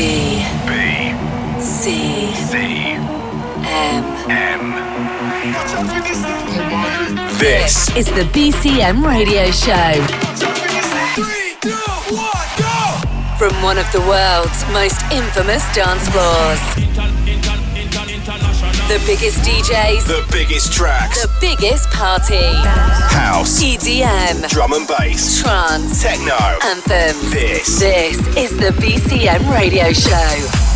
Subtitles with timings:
[0.00, 0.40] B.
[0.66, 1.12] B.
[1.60, 2.32] C.
[2.32, 2.56] C.
[2.56, 4.04] M.
[4.30, 4.62] M.
[7.38, 9.92] This is the BCM radio show.
[13.36, 16.79] From one of the world's most infamous dance floors.
[18.90, 20.08] The biggest DJs.
[20.08, 21.22] The biggest tracks.
[21.22, 22.42] The biggest party.
[23.14, 23.62] House.
[23.62, 24.48] EDM.
[24.48, 25.40] Drum and bass.
[25.40, 26.02] Trance.
[26.02, 26.34] Techno.
[26.64, 27.32] Anthems.
[27.32, 27.78] This.
[27.78, 30.69] This is the BCM radio show.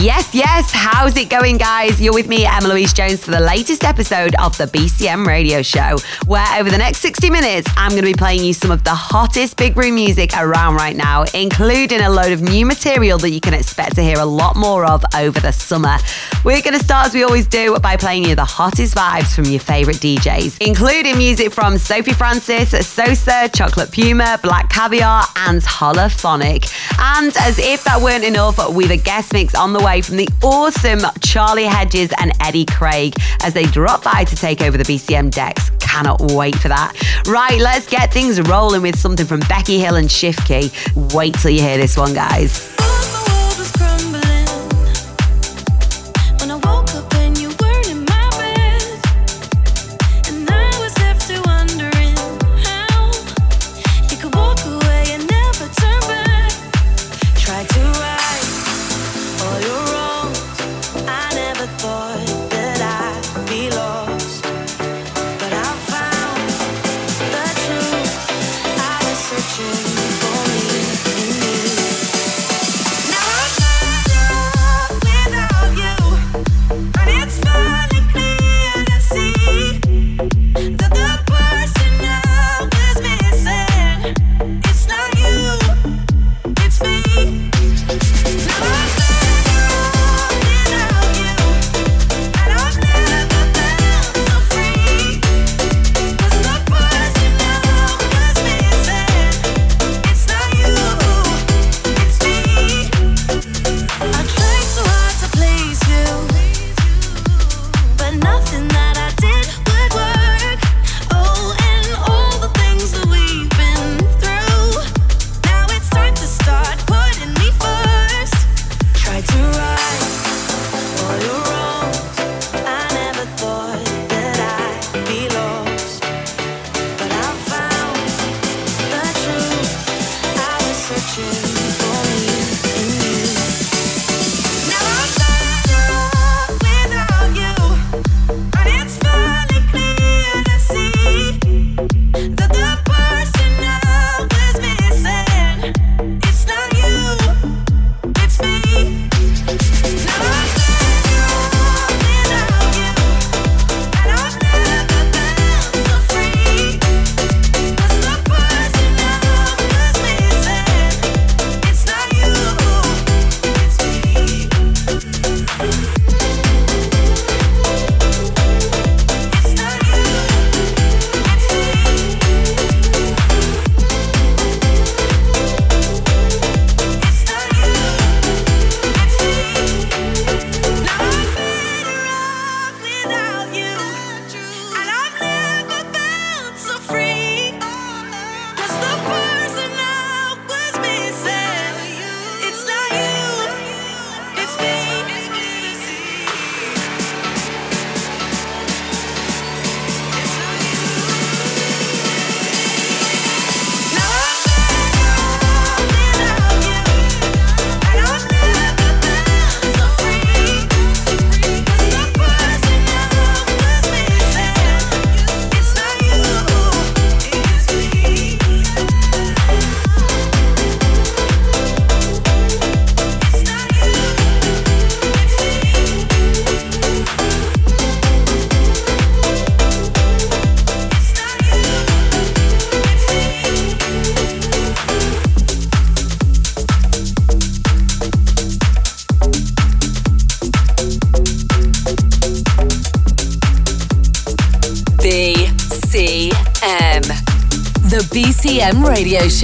[0.00, 0.70] Yes, yes.
[0.72, 2.00] How's it going, guys?
[2.00, 5.96] You're with me, Emma Louise Jones, for the latest episode of the BCM Radio Show,
[6.26, 8.94] where over the next 60 minutes, I'm going to be playing you some of the
[8.94, 13.40] hottest big room music around right now, including a load of new material that you
[13.40, 15.96] can expect to hear a lot more of over the summer.
[16.44, 19.44] We're going to start, as we always do, by playing you the hottest vibes from
[19.44, 26.72] your favourite DJs, including music from Sophie Francis, Sosa, Chocolate Puma, Black Caviar, and Holophonic.
[26.98, 30.28] And as if that weren't enough, we've a guest mix on the away from the
[30.42, 35.30] awesome Charlie Hedges and Eddie Craig as they drop by to take over the BCM
[35.30, 35.68] decks.
[35.78, 36.94] Cannot wait for that.
[37.26, 40.70] Right, let's get things rolling with something from Becky Hill and Shift Key.
[41.12, 42.73] Wait till you hear this one, guys.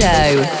[0.01, 0.60] Show.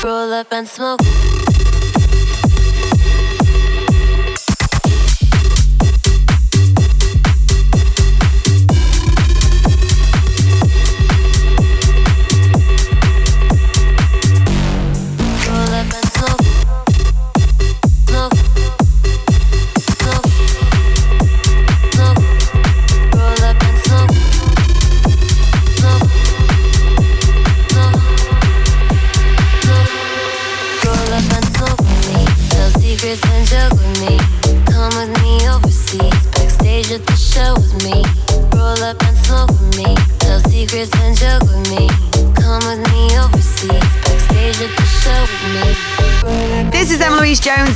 [0.00, 0.08] show.
[0.08, 1.63] Roll up and smoke.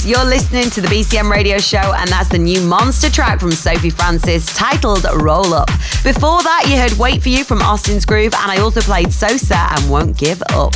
[0.08, 3.90] You're listening to the BCM radio show, and that's the new monster track from Sophie
[3.90, 5.68] Francis titled Roll Up.
[6.02, 9.58] Before that, you heard Wait For You from Austin's Groove, and I also played Sosa
[9.58, 10.72] and Won't Give Up.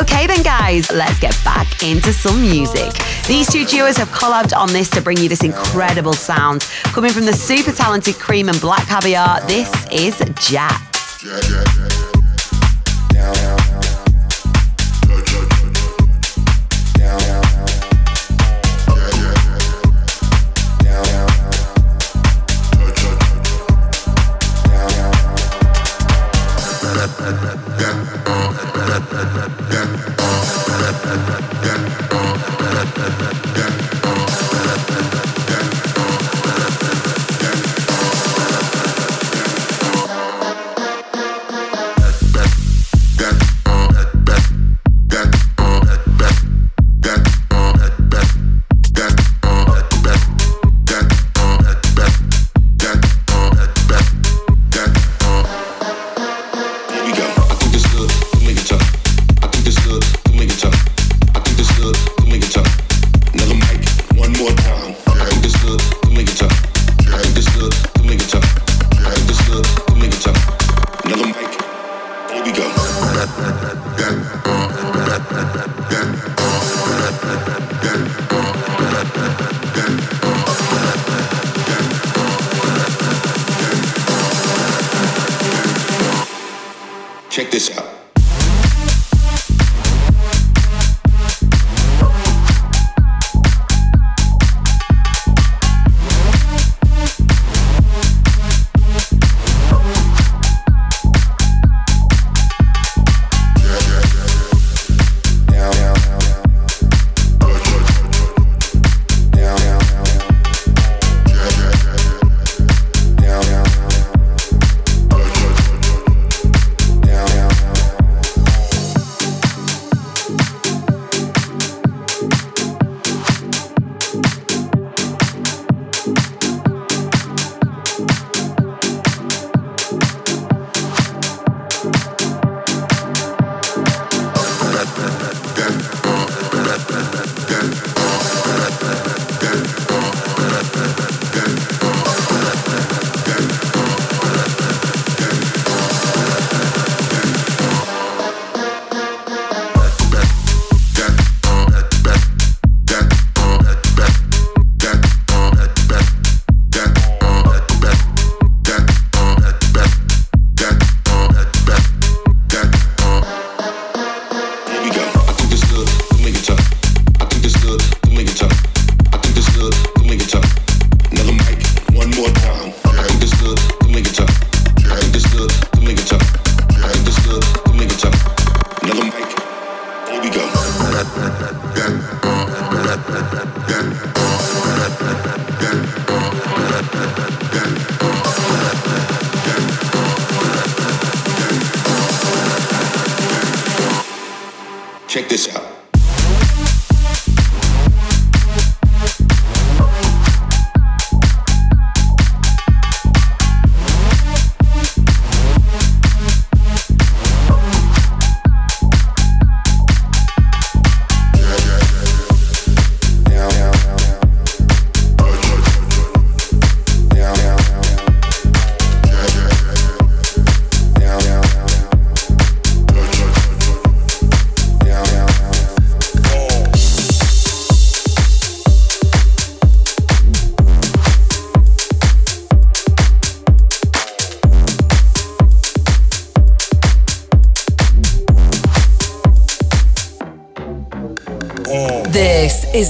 [0.00, 2.92] Okay, then, guys, let's get back into some music.
[3.28, 6.62] These two duos have collabed on this to bring you this incredible sound.
[6.86, 10.96] Coming from the super talented Kream and Black Caviar, this is Jack.
[11.20, 11.83] Here we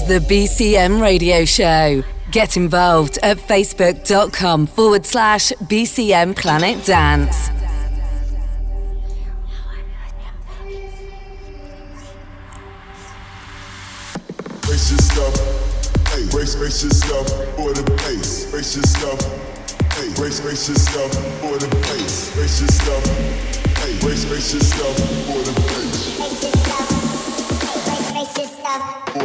[0.07, 2.03] the BCM Radio Show.
[2.31, 7.54] Get involved at facebook.com forward slash BCM Planet Dance.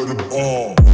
[0.10, 0.89] For the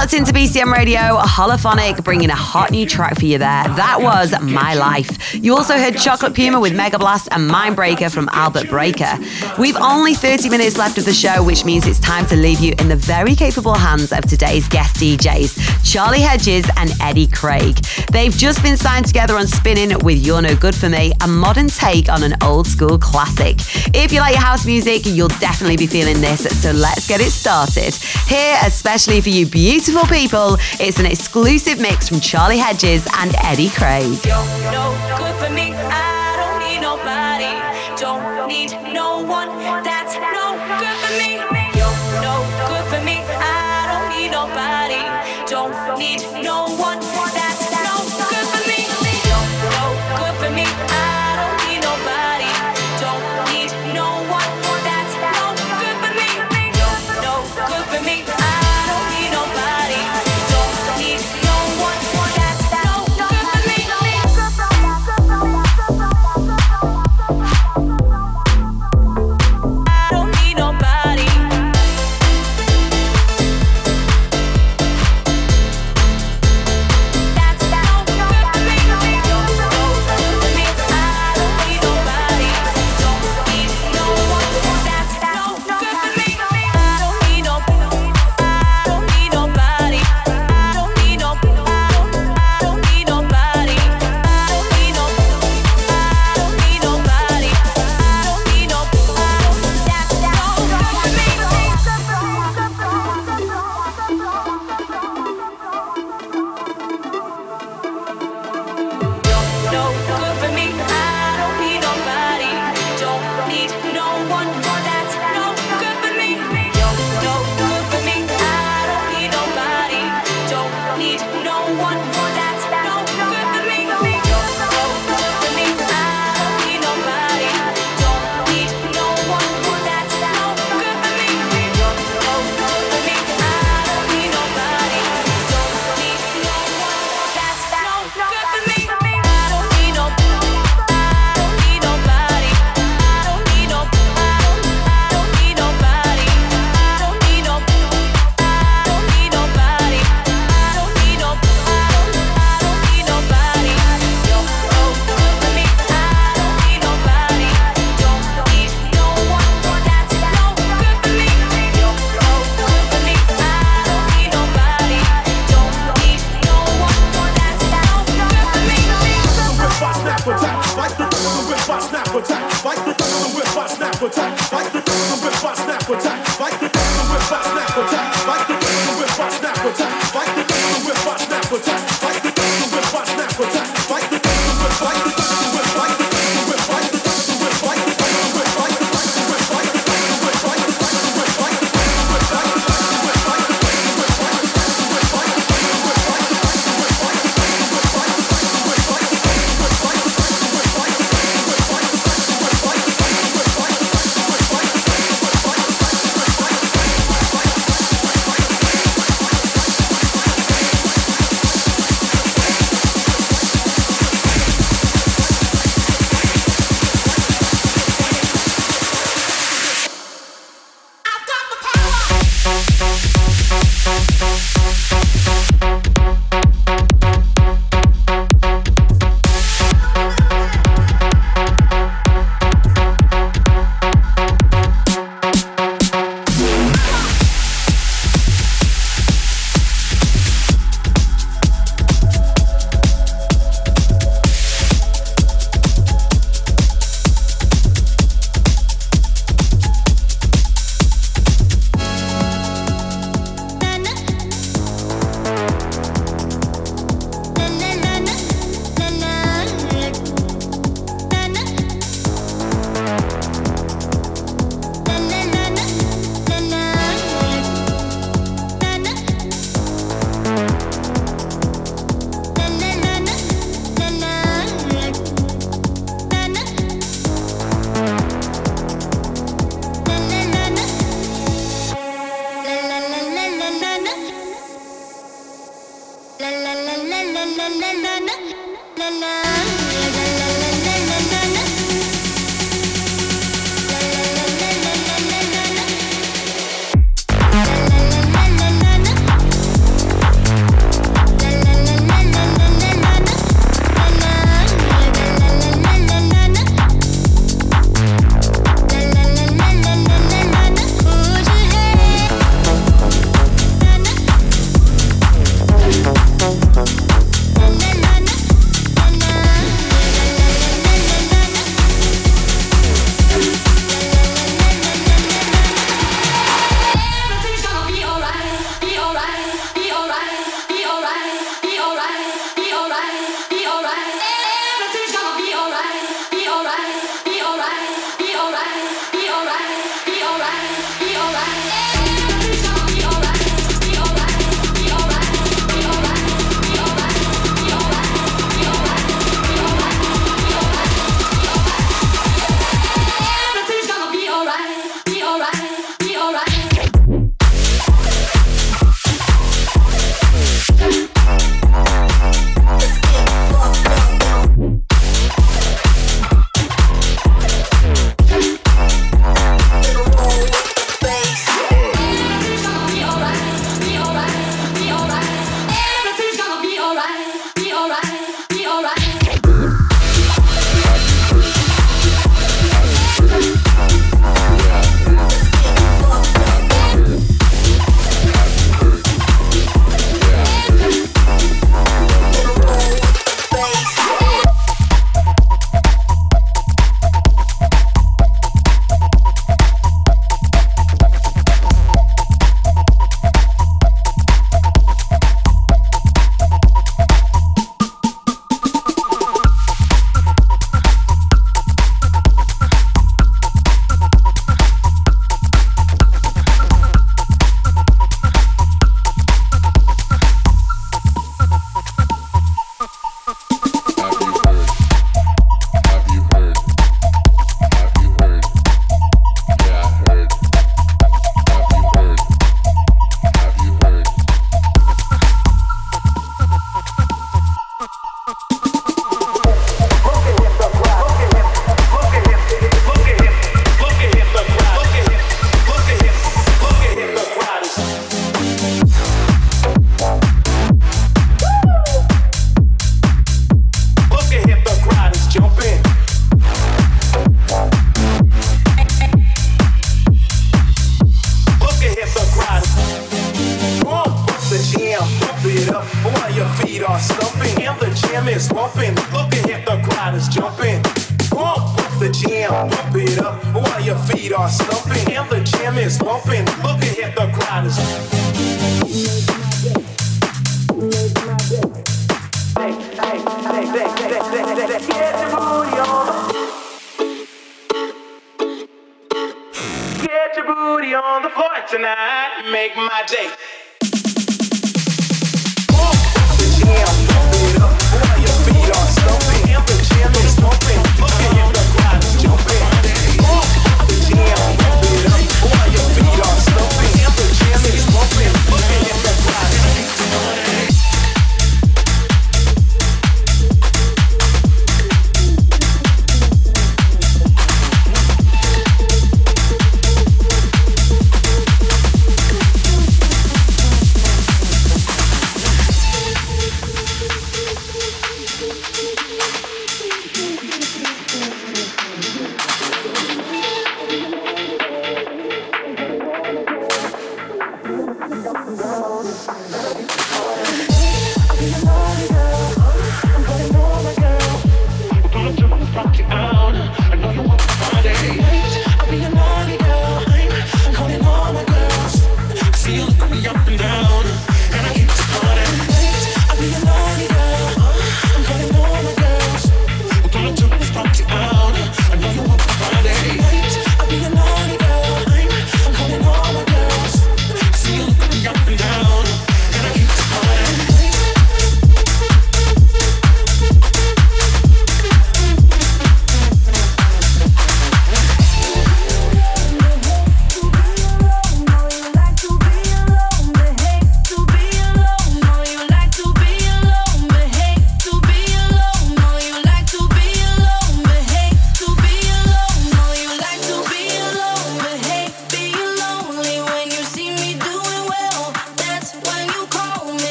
[0.00, 3.64] BCM Radio, Holophonic, bringing a hot new track for you there.
[3.64, 5.34] That was My Life.
[5.34, 9.18] You also heard Chocolate Puma with Mega Blast and Mindbreaker from Albert Breaker.
[9.58, 12.74] We've only 30 minutes left of the show, which means it's time to leave you
[12.78, 17.76] in the very capable hands of today's guest DJs, Charlie Hedges and Eddie Craig.
[18.10, 21.68] They've just been signed together on Spinnin' with You're No Good For Me, a modern
[21.68, 23.58] take on an old school classic.
[23.94, 27.30] If you like your house music, you'll definitely be feeling this, so let's get it
[27.30, 27.94] started.
[28.26, 30.56] Here, especially for you beautiful Beautiful People.
[30.78, 34.04] It's an exclusive mix from Charlie Hedges and Eddie Craig.
[34.24, 34.36] You're
[34.70, 35.72] no good for me.
[35.74, 38.00] I don't need nobody.
[38.00, 39.89] Don't need no one.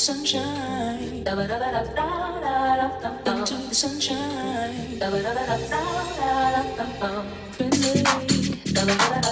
[0.00, 1.22] Sunshine.
[3.26, 4.98] Into the sunshine.
[7.52, 9.29] Friendly.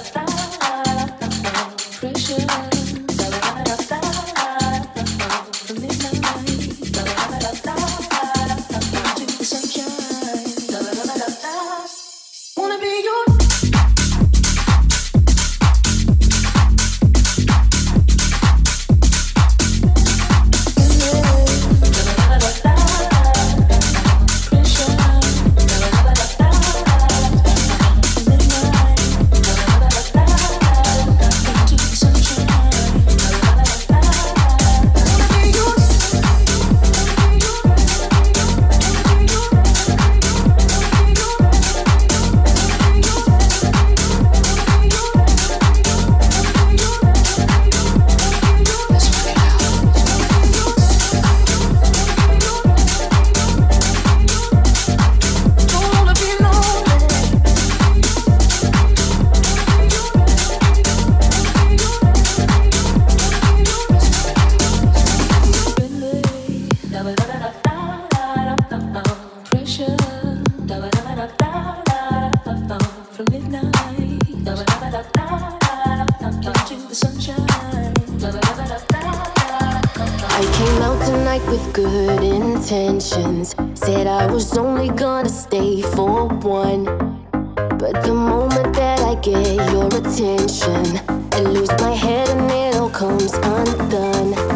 [89.30, 90.96] get your attention
[91.32, 94.47] and lose my head and it all comes undone.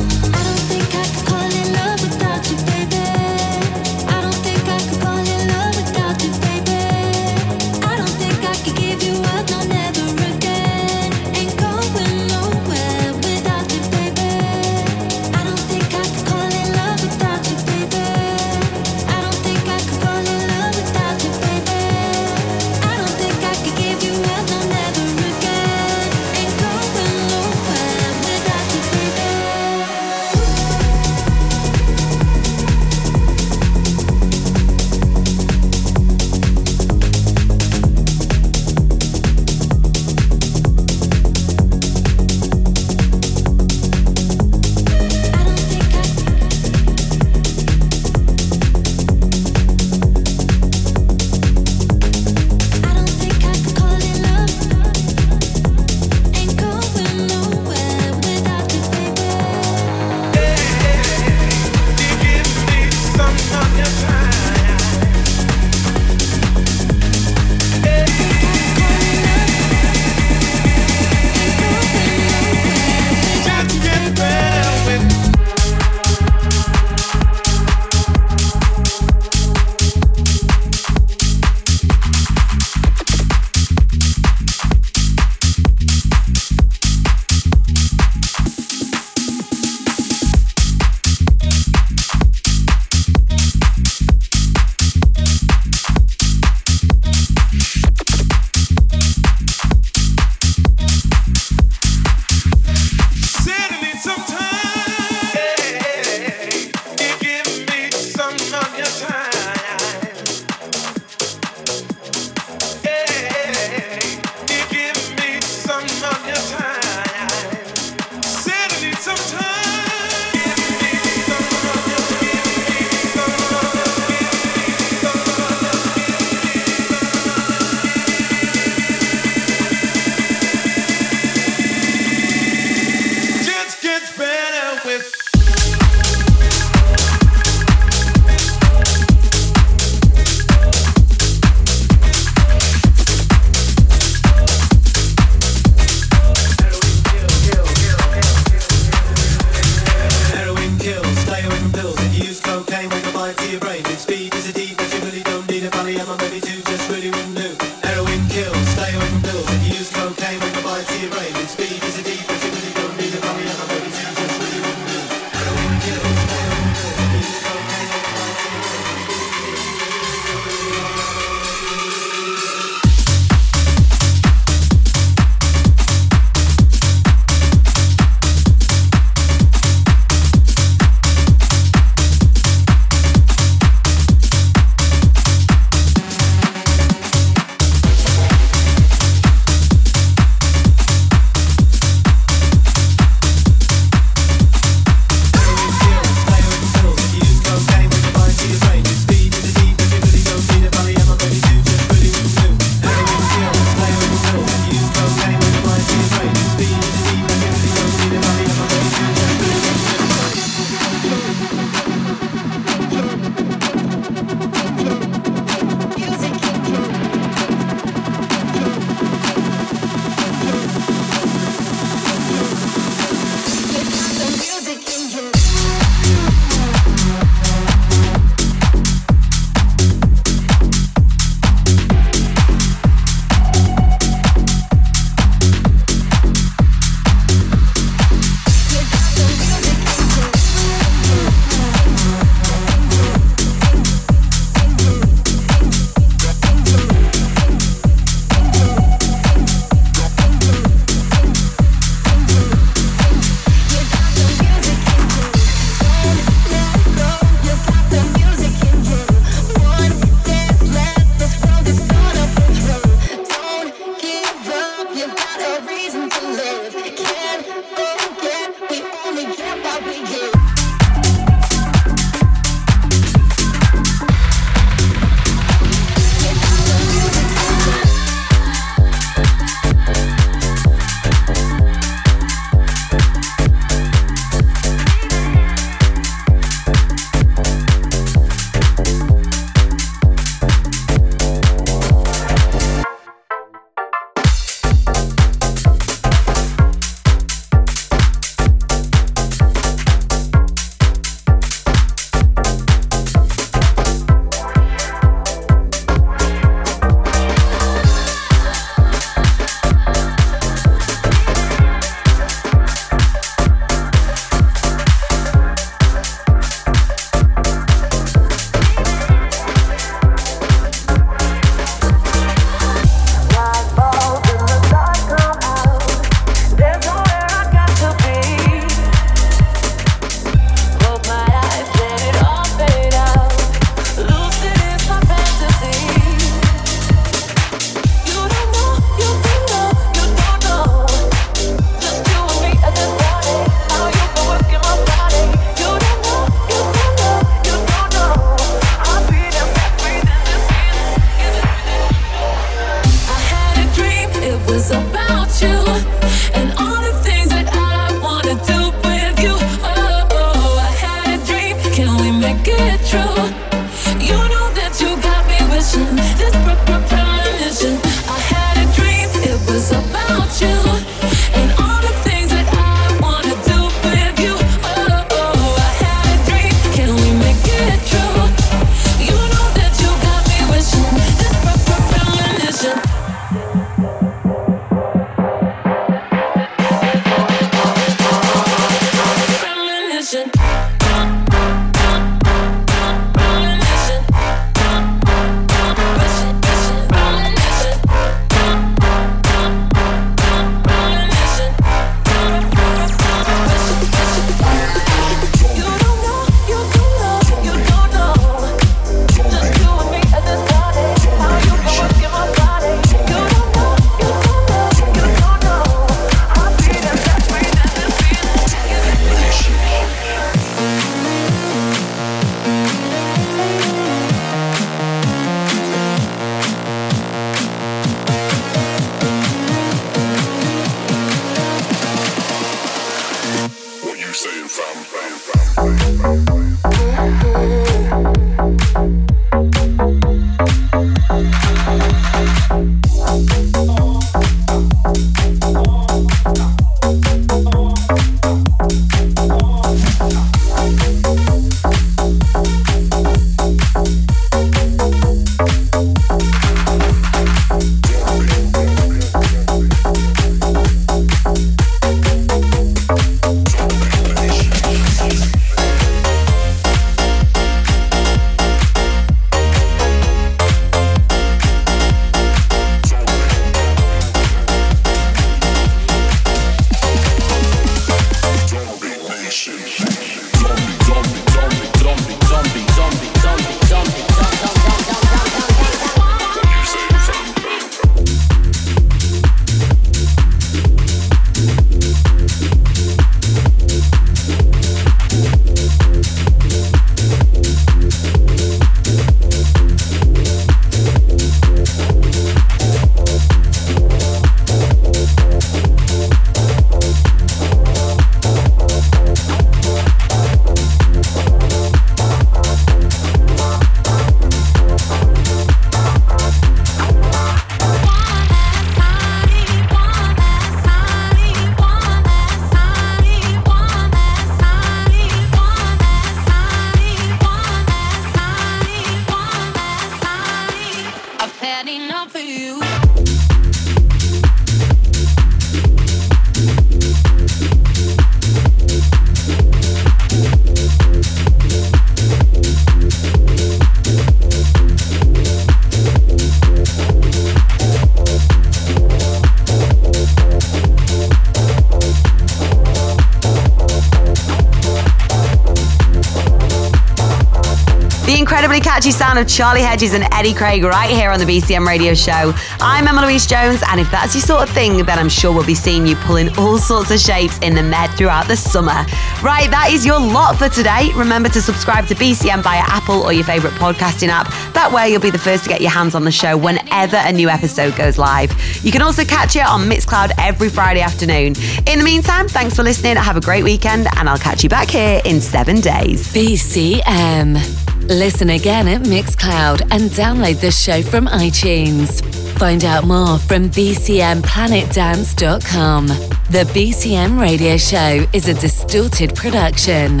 [559.18, 562.32] Of Charlie Hedges and Eddie Craig right here on the BCM radio show.
[562.60, 565.46] I'm Emma Louise Jones, and if that's your sort of thing, then I'm sure we'll
[565.46, 568.84] be seeing you pulling all sorts of shapes in the Med throughout the summer.
[569.22, 570.90] Right, that is your lot for today.
[570.94, 574.28] Remember to subscribe to BCM via Apple or your favourite podcasting app.
[574.54, 577.12] That way, you'll be the first to get your hands on the show whenever a
[577.12, 578.30] new episode goes live.
[578.64, 581.34] You can also catch it on Mixcloud every Friday afternoon.
[581.66, 582.94] In the meantime, thanks for listening.
[582.96, 586.12] Have a great weekend, and I'll catch you back here in seven days.
[586.12, 587.57] BCM.
[587.88, 592.02] Listen again at Mixcloud and download the show from iTunes.
[592.38, 595.86] Find out more from bcmplanetdance.com.
[595.86, 600.00] The BCM radio show is a distorted production.